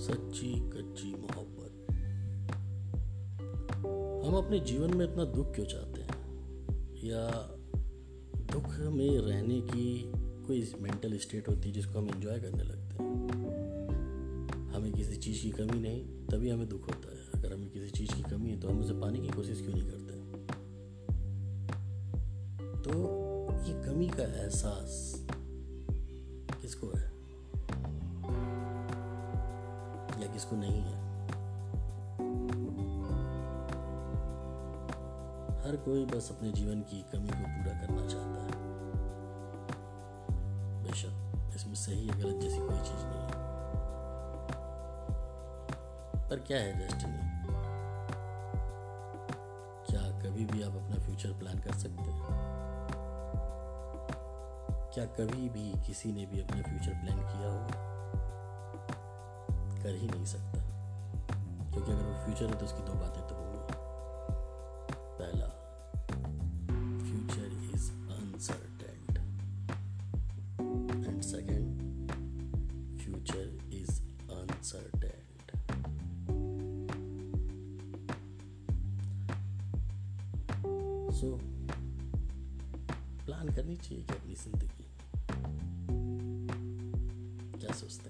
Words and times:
सच्ची, 0.00 0.70
कच्ची 0.70 1.14
मोहब्बत। 1.14 1.92
हम 4.26 4.34
अपने 4.34 4.60
जीवन 4.60 4.94
में 4.96 5.10
इतना 5.10 5.24
दुख 5.24 5.54
क्यों 5.54 5.66
चाहते 5.66 6.00
हैं? 6.00 6.18
या 7.04 7.30
दुख 8.52 8.78
में 8.78 9.18
रहने 9.18 9.60
की 9.60 10.12
कोई 10.16 10.72
मेंटल 10.80 11.18
स्टेट 11.18 11.48
होती 11.48 11.68
है 11.68 11.74
जिसको 11.74 11.98
हम 11.98 12.08
एंजॉय 12.08 12.40
करने 12.40 12.62
लगते 12.62 13.04
हैं? 13.04 13.28
हमें 14.74 14.92
किसी 14.92 15.16
चीज़ 15.16 15.42
की 15.42 15.50
कमी 15.50 15.80
नहीं, 15.80 16.26
तभी 16.26 16.48
हमें 16.50 16.68
दुख 16.68 16.82
होता 16.82 17.08
है। 17.08 17.42
अगर 17.42 17.52
हमें 17.54 17.70
किसी 17.70 17.90
चीज़ 17.90 18.12
की 18.12 18.22
कमी 18.22 18.50
है 18.50 18.60
तो 18.60 18.68
हम 18.68 18.80
उसे 18.80 18.94
पाने 18.94 19.18
की 19.18 19.28
कोशिश 19.28 19.60
क्यों 19.60 19.74
नहीं 19.74 19.88
करते? 19.88 20.10
तो 22.82 22.92
ये 23.52 23.86
कमी 23.86 24.08
का 24.08 24.22
एहसास 24.22 25.16
किसको 26.62 26.88
है? 26.96 27.09
किसको 30.40 30.56
नहीं 30.56 30.82
है। 30.82 30.94
हर 35.64 35.76
कोई 35.76 36.04
बस 36.06 36.32
अपने 36.36 36.52
जीवन 36.52 36.80
की 36.80 37.04
कमी 37.12 37.28
को 37.28 37.48
पूरा 37.48 37.72
करना 37.80 38.06
चाहता 38.06 38.42
है। 38.42 38.52
बेशक, 40.82 41.52
इसमें 41.56 41.74
सही 41.74 42.08
या 42.08 42.14
गलत 42.14 42.40
जैसी 42.40 42.58
कोई 42.58 42.78
चीज़ 42.78 43.04
नहीं 43.04 43.20
है। 43.20 43.30
पर 46.30 46.44
क्या 46.46 46.58
है 46.58 46.78
डेस्टिनी 46.78 47.18
क्या 49.86 50.02
कभी 50.20 50.44
भी 50.44 50.62
आप 50.62 50.72
अपना 50.72 51.04
फ्यूचर 51.04 51.32
प्लान 51.32 51.58
कर 51.58 51.72
सकते 51.72 52.10
हैं? 52.10 52.24
क्या 54.94 55.04
कभी 55.04 55.48
भी 55.48 55.72
किसी 55.86 56.12
ने 56.12 56.26
भी 56.26 56.40
अपना 56.40 56.62
फ्यूचर 56.62 56.94
प्लान 56.94 57.18
किया 57.18 57.48
होगा? 57.48 57.89
कर 59.82 59.94
ही 59.94 60.06
नहीं 60.06 60.24
सकता। 60.26 60.58
क्योंकि 61.72 61.90
अगर 61.92 62.02
वो 62.02 62.14
फ्यूचर 62.24 62.46
है 62.46 62.58
तो 62.58 62.64
उसकी 62.66 62.82
दो 62.82 62.94
बातें 63.00 63.22
तो 63.28 63.34
होंगी। 63.34 63.60
पहला 65.20 65.48
future 67.04 67.48
is 67.74 67.86
uncertain 68.16 69.00
and 71.06 71.20
second 71.22 71.68
future 73.00 73.46
is 73.72 73.94
uncertain 74.32 75.18
so 81.20 81.28
plan 83.24 83.46
करनी 83.48 83.76
चाहिए 83.76 84.02
कि 84.04 84.12
अपनी 84.14 84.34
ज़िंदगी। 84.34 84.86
क्या 87.58 87.72
सोचते 87.74 88.08